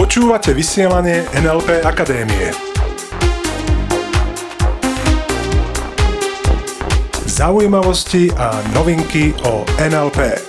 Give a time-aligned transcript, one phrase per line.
[0.00, 2.48] Počúvate vysielanie NLP Akadémie.
[7.28, 10.40] Zaujímavosti a novinky o NLP.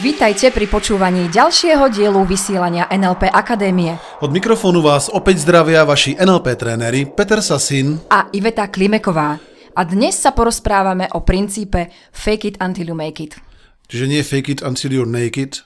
[0.00, 4.00] Vítajte pri počúvaní ďalšieho dielu vysielania NLP Akadémie.
[4.24, 9.47] Od mikrofónu vás opäť zdravia vaši NLP tréneri Peter Sasin a Iveta Klimeková.
[9.78, 13.38] A dnes sa porozprávame o princípe fake it until you make it.
[13.86, 15.62] Čiže nie fake it until you're naked,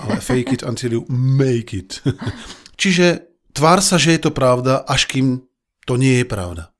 [0.00, 2.00] ale fake it until you make it.
[2.80, 5.44] Čiže tvár sa, že je to pravda, až kým
[5.84, 6.72] to nie je pravda.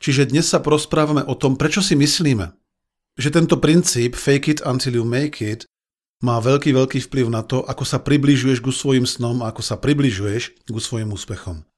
[0.00, 2.56] Čiže dnes sa porozprávame o tom, prečo si myslíme,
[3.20, 5.68] že tento princíp fake it until you make it
[6.24, 9.76] má veľký, veľký vplyv na to, ako sa približuješ ku svojim snom a ako sa
[9.76, 11.68] približuješ ku svojim úspechom.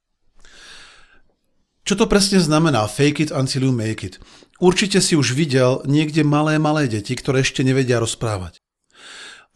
[1.83, 4.23] Čo to presne znamená fake it until you make it?
[4.63, 8.63] Určite si už videl niekde malé, malé deti, ktoré ešte nevedia rozprávať.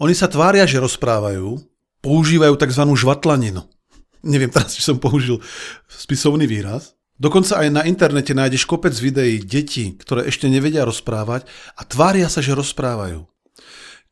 [0.02, 1.62] Oni sa tvária, že rozprávajú,
[2.02, 2.82] používajú tzv.
[2.82, 3.62] žvatlaninu.
[4.26, 5.38] Neviem teraz, či som použil
[5.86, 6.98] spisovný výraz.
[7.16, 12.44] Dokonca aj na internete nájdeš kopec videí detí, ktoré ešte nevedia rozprávať a tvária sa,
[12.44, 13.24] že rozprávajú.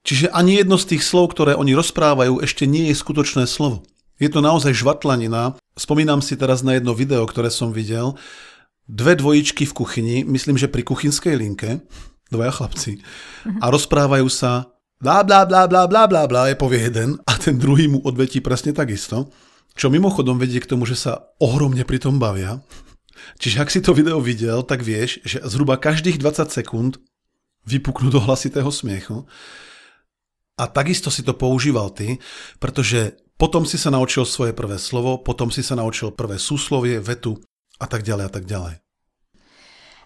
[0.05, 3.85] Čiže ani jedno z tých slov, ktoré oni rozprávajú, ešte nie je skutočné slovo.
[4.17, 5.57] Je to naozaj žvatlanina.
[5.75, 8.15] Spomínam si teraz na jedno video, ktoré som videl.
[8.87, 11.83] Dve dvojičky v kuchyni, myslím, že pri kuchynskej linke,
[12.31, 13.03] dvaja chlapci,
[13.59, 14.71] a rozprávajú sa
[15.03, 18.39] blá, blá, blá, blá, blá, blá, blá, je povie jeden a ten druhý mu odvetí
[18.39, 19.35] presne takisto.
[19.75, 22.63] Čo mimochodom vedie k tomu, že sa ohromne pri tom bavia.
[23.43, 27.03] Čiže ak si to video videl, tak vieš, že zhruba každých 20 sekúnd
[27.67, 29.27] vypuknú do hlasitého smiechu.
[30.55, 32.23] A takisto si to používal ty,
[32.63, 37.39] pretože potom si sa naučil svoje prvé slovo, potom si sa naučil prvé súslovie, vetu
[37.83, 38.75] a tak ďalej a tak ďalej.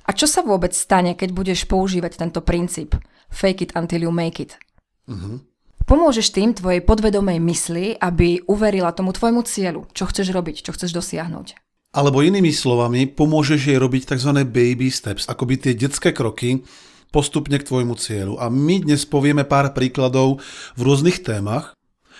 [0.08, 2.96] A čo sa vôbec stane, keď budeš používať tento princíp
[3.28, 4.56] fake it until you make it?
[5.04, 5.44] Uh-huh.
[5.84, 10.96] Pomôžeš tým tvojej podvedomej mysli, aby uverila tomu tvojmu cieľu, čo chceš robiť, čo chceš
[10.96, 11.56] dosiahnuť.
[11.96, 14.44] Alebo inými slovami, pomôžeš jej robiť tzv.
[14.44, 16.60] baby steps, akoby tie detské kroky,
[17.08, 18.36] postupne k tvojmu cieľu.
[18.36, 20.44] A my dnes povieme pár príkladov
[20.76, 21.77] v rôznych témach,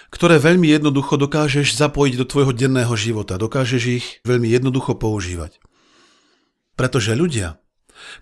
[0.08, 3.36] ktoré veľmi jednoducho dokážeš zapojiť do tvojho denného života.
[3.36, 5.60] Dokážeš ich veľmi jednoducho používať.
[6.78, 7.60] Pretože ľudia,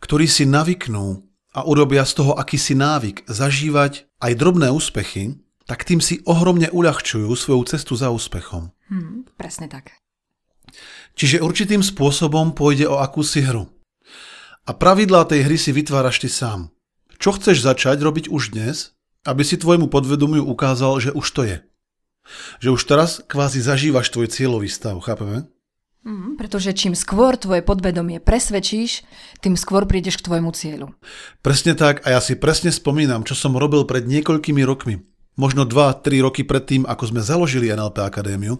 [0.02, 1.22] ktorí si navyknú
[1.56, 7.26] a urobia z toho akýsi návyk zažívať aj drobné úspechy, tak tým si ohromne uľahčujú
[7.34, 8.70] svoju cestu za úspechom.
[8.86, 9.94] Hmm, presne tak.
[11.16, 13.66] Čiže určitým spôsobom pôjde o akúsi hru.
[14.66, 16.74] A pravidlá tej hry si vytváraš ty sám.
[17.16, 18.92] Čo chceš začať robiť už dnes,
[19.24, 21.56] aby si tvojmu podvedomiu ukázal, že už to je.
[22.58, 25.46] Že už teraz kvázi zažívaš tvoj cieľový stav, chápeme?
[26.06, 29.02] Mm, pretože čím skôr tvoje podvedomie presvedčíš,
[29.42, 30.94] tým skôr prídeš k tvojmu cieľu.
[31.42, 35.02] Presne tak a ja si presne spomínam, čo som robil pred niekoľkými rokmi
[35.36, 38.56] možno 2-3 roky predtým, ako sme založili NLP Akadémiu,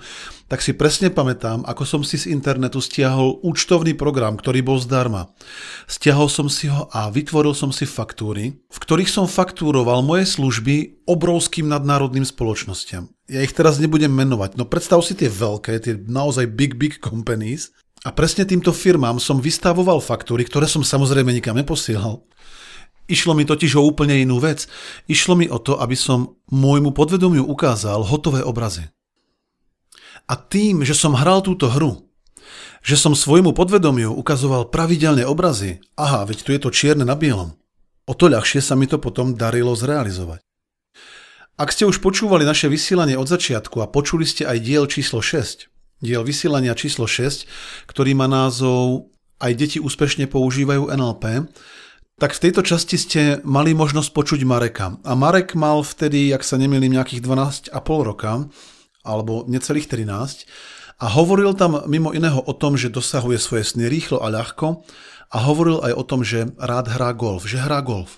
[0.47, 5.33] tak si presne pamätám, ako som si z internetu stiahol účtovný program, ktorý bol zdarma.
[5.91, 11.03] Stiahol som si ho a vytvoril som si faktúry, v ktorých som faktúroval moje služby
[11.09, 13.11] obrovským nadnárodným spoločnosťam.
[13.27, 17.75] Ja ich teraz nebudem menovať, no predstav si tie veľké, tie naozaj big, big companies,
[18.07, 22.23] a presne týmto firmám som vystavoval faktúry, ktoré som samozrejme nikam neposielal.
[23.07, 24.67] Išlo mi totiž o úplne inú vec.
[25.07, 28.91] Išlo mi o to, aby som môjmu podvedomiu ukázal hotové obrazy.
[30.27, 32.11] A tým, že som hral túto hru,
[32.83, 37.55] že som svojmu podvedomiu ukazoval pravidelne obrazy, aha, veď tu je to čierne na bielom,
[38.07, 40.43] o to ľahšie sa mi to potom darilo zrealizovať.
[41.57, 45.71] Ak ste už počúvali naše vysielanie od začiatku a počuli ste aj diel číslo 6,
[46.05, 47.49] diel vysielania číslo 6,
[47.89, 51.49] ktorý má názov Aj deti úspešne používajú NLP,
[52.17, 54.97] tak v tejto časti ste mali možnosť počuť Mareka.
[55.05, 57.77] A Marek mal vtedy, ak sa nemýlim, nejakých 12,5
[58.09, 58.49] roka,
[59.05, 60.49] alebo necelých 13.
[60.97, 64.81] A hovoril tam mimo iného o tom, že dosahuje svoje sny rýchlo a ľahko.
[65.29, 68.17] A hovoril aj o tom, že rád hrá golf, že hrá golf.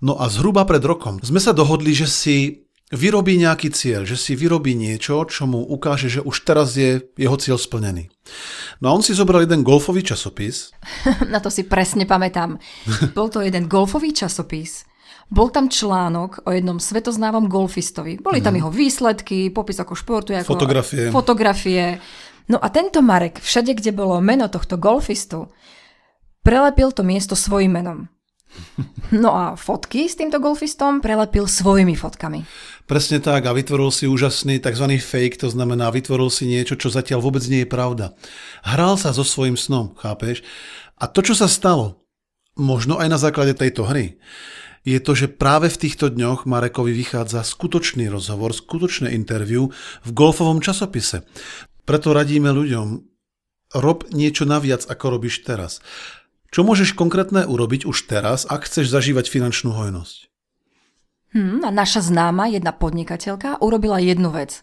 [0.00, 2.63] No a zhruba pred rokom sme sa dohodli, že si
[2.94, 7.36] vyrobí nejaký cieľ, že si vyrobí niečo, čo mu ukáže, že už teraz je jeho
[7.36, 8.08] cieľ splnený.
[8.80, 10.70] No a on si zobral jeden golfový časopis.
[11.34, 12.56] Na to si presne pamätám.
[13.16, 14.86] Bol to jeden golfový časopis.
[15.28, 18.20] Bol tam článok o jednom svetoznávom golfistovi.
[18.20, 18.58] Boli tam mm.
[18.60, 21.08] jeho výsledky, popis ako športu, ako fotografie.
[21.10, 21.84] fotografie.
[22.44, 25.48] No a tento Marek, všade, kde bolo meno tohto golfistu,
[26.44, 27.98] prelepil to miesto svojim menom.
[29.14, 32.42] No a fotky s týmto golfistom prelepil svojimi fotkami.
[32.84, 35.00] Presne tak a vytvoril si úžasný tzv.
[35.00, 38.12] fake, to znamená vytvoril si niečo, čo zatiaľ vôbec nie je pravda.
[38.60, 40.44] Hral sa so svojím snom, chápeš?
[41.00, 42.04] A to, čo sa stalo,
[42.60, 44.20] možno aj na základe tejto hry,
[44.84, 49.72] je to, že práve v týchto dňoch Marekovi vychádza skutočný rozhovor, skutočné interview
[50.04, 51.24] v golfovom časopise.
[51.88, 53.00] Preto radíme ľuďom,
[53.80, 55.80] rob niečo naviac, ako robíš teraz.
[56.52, 60.33] Čo môžeš konkrétne urobiť už teraz, ak chceš zažívať finančnú hojnosť?
[61.34, 64.62] Hmm, a naša známa, jedna podnikateľka, urobila jednu vec.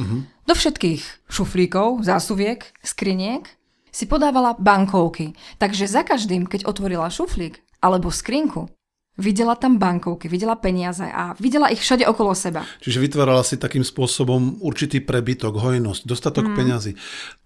[0.00, 0.24] Uh-huh.
[0.48, 3.44] Do všetkých šuflíkov, zásuviek, skriniek
[3.92, 5.36] si podávala bankovky.
[5.60, 8.72] Takže za každým, keď otvorila šuflík alebo skrinku,
[9.16, 12.68] Videla tam bankovky, videla peniaze a videla ich všade okolo seba.
[12.84, 16.52] Čiže vytvárala si takým spôsobom určitý prebytok, hojnosť, dostatok mm.
[16.52, 16.92] peňazí.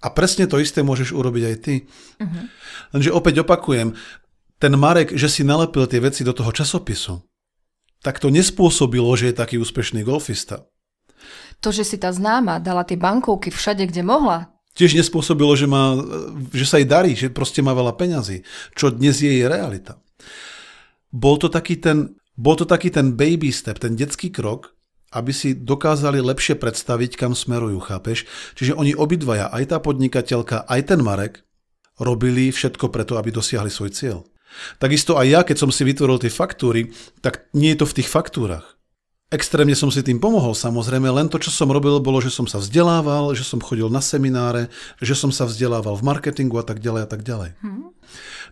[0.03, 1.87] A presne to isté môžeš urobiť aj ty.
[2.19, 2.45] Mm-hmm.
[2.91, 3.95] Lenže opäť opakujem,
[4.59, 7.23] ten Marek, že si nalepil tie veci do toho časopisu,
[8.01, 10.69] tak to nespôsobilo, že je taký úspešný golfista.
[11.61, 15.99] To, že si tá známa dala tie bankovky všade, kde mohla, tiež nespôsobilo, že, má,
[16.55, 20.01] že sa jej darí, že proste má veľa peňazí, čo dnes je jej realita
[21.11, 24.75] bol to taký ten, bol to taký ten baby step, ten detský krok,
[25.11, 28.31] aby si dokázali lepšie predstaviť, kam smerujú, chápeš?
[28.55, 31.43] Čiže oni obidvaja, aj tá podnikateľka, aj ten Marek,
[31.99, 34.19] robili všetko preto, aby dosiahli svoj cieľ.
[34.83, 36.93] Takisto aj ja, keď som si vytvoril tie faktúry,
[37.25, 38.81] tak nie je to v tých faktúrach.
[39.31, 42.59] Extrémne som si tým pomohol, samozrejme, len to, čo som robil, bolo, že som sa
[42.59, 47.07] vzdelával, že som chodil na semináre, že som sa vzdelával v marketingu a tak ďalej
[47.07, 47.55] a tak ďalej.
[47.63, 47.95] Hmm.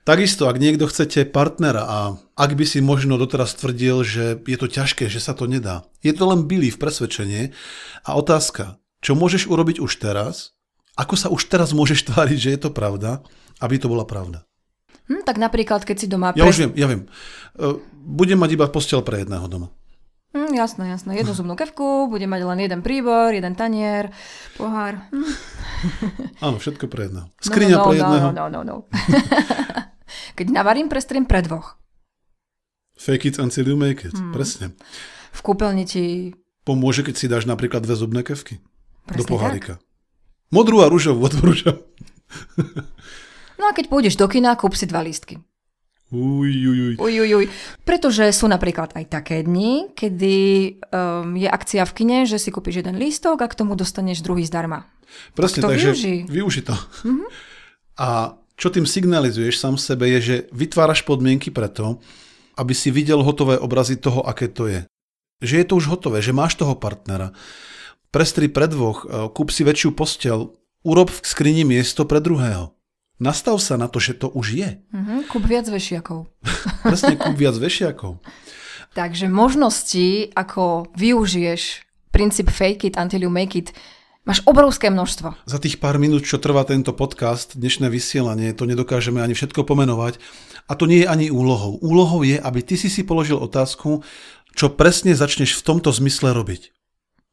[0.07, 1.99] Takisto, ak niekto chcete partnera a
[2.39, 6.15] ak by si možno doteraz tvrdil, že je to ťažké, že sa to nedá, je
[6.15, 7.51] to len v presvedčenie
[8.07, 10.55] a otázka, čo môžeš urobiť už teraz,
[10.95, 13.27] ako sa už teraz môžeš tváriť, že je to pravda,
[13.59, 14.48] aby to bola pravda.
[15.09, 16.37] Hm, tak napríklad, keď si doma...
[16.37, 17.09] Ja už viem, ja viem.
[17.57, 19.73] E, budem mať iba postel pre jedného doma.
[20.37, 21.17] Mm, jasné, jasné.
[21.17, 24.13] Jednu zubnú kevku, bude mať len jeden príbor, jeden tanier,
[24.61, 25.09] pohár.
[25.09, 25.33] Mm.
[26.45, 27.33] Áno, všetko pre jedného.
[27.41, 28.29] Skriňa no, no, no, pre jedného.
[28.29, 28.77] No, no, no, no.
[30.39, 31.81] Keď navarím, prestriem pre dvoch.
[33.01, 34.13] Fake it until you make it.
[34.13, 34.37] Mm.
[34.37, 34.77] Presne.
[35.33, 36.35] V kúpeľni ti...
[36.69, 38.61] Pomôže, keď si dáš napríklad dve zubné kevky.
[39.09, 39.81] Presne do pohárika.
[39.81, 39.85] Tak.
[40.53, 41.81] Modrú a rúžovú odporúčam.
[43.59, 45.43] no a keď pôjdeš do kina, kúp si dva lístky.
[46.09, 46.95] Uj, uj, uj.
[46.97, 47.47] Uj, uj, uj.
[47.85, 50.37] Pretože sú napríklad aj také dni, kedy
[50.89, 54.49] um, je akcia v kine, že si kúpiš jeden lístok a k tomu dostaneš druhý
[54.49, 54.89] zdarma.
[55.37, 56.17] Presne, tak takže využi.
[56.25, 56.73] využi to.
[57.05, 57.29] Mm-hmm.
[58.01, 62.01] A čo tým signalizuješ sám sebe je, že vytváraš podmienky preto,
[62.57, 64.81] aby si videl hotové obrazy toho, aké to je.
[65.45, 67.37] Že je to už hotové, že máš toho partnera.
[68.11, 72.75] Prestri pre dvoch, e, kúp si väčšiu postel, urob v skrini miesto pre druhého.
[73.19, 74.71] Nastav sa na to, že to už je.
[74.95, 76.31] Mm-hmm, kúp viac vešiakov.
[76.87, 78.23] Presne, kúp viac vešiakov.
[78.95, 81.83] Takže možnosti, ako využiješ
[82.15, 83.75] princíp fake it until you make it,
[84.23, 85.35] máš obrovské množstvo.
[85.51, 90.23] Za tých pár minút, čo trvá tento podcast, dnešné vysielanie, to nedokážeme ani všetko pomenovať.
[90.71, 91.81] A to nie je ani úlohou.
[91.83, 94.07] Úlohou je, aby ty si si položil otázku,
[94.55, 96.71] čo presne začneš v tomto zmysle robiť.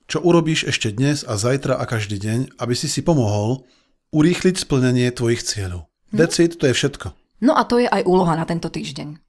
[0.06, 3.66] Čo urobíš ešte dnes a zajtra a každý deň, aby si si pomohol
[4.12, 5.88] urýchliť splnenie tvojich cieľov.
[6.12, 6.18] Hm?
[6.18, 7.14] That's it, to je všetko.
[7.42, 9.22] No a to je aj úloha na tento týždeň.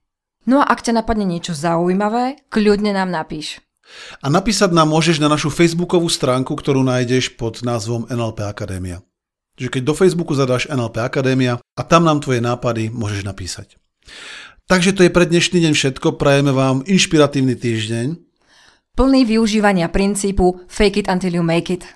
[0.47, 3.59] No a ak ťa napadne niečo zaujímavé, kľudne nám napíš.
[4.19, 9.03] A napísať nám môžeš na našu facebookovú stránku, ktorú nájdeš pod názvom NLP Akadémia.
[9.57, 13.79] Čiže keď do Facebooku zadáš NLP Akadémia a tam nám tvoje nápady môžeš napísať.
[14.67, 16.19] Takže to je pre dnešný deň všetko.
[16.19, 18.07] Prajeme vám inšpiratívny týždeň.
[18.97, 21.87] Plný využívania princípu fake it until you make it.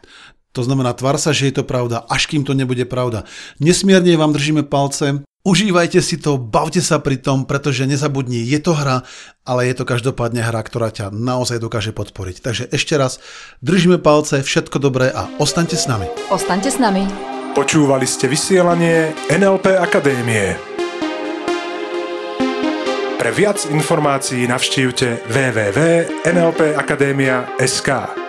[0.51, 3.23] To znamená, tvár sa, že je to pravda, až kým to nebude pravda.
[3.63, 8.75] Nesmierne vám držíme palce, užívajte si to, bavte sa pri tom, pretože nezabudni, je to
[8.75, 9.07] hra,
[9.47, 12.43] ale je to každopádne hra, ktorá ťa naozaj dokáže podporiť.
[12.43, 13.23] Takže ešte raz,
[13.63, 16.11] držíme palce, všetko dobré a ostaňte s nami.
[16.27, 17.07] Ostaňte s nami.
[17.55, 20.59] Počúvali ste vysielanie NLP Akadémie.
[23.19, 28.20] Pre viac informácií navštívte www.nlpakademia.sk.